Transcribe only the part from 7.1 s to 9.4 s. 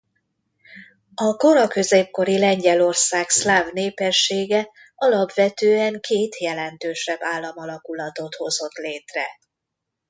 államalakulatot hozott létre.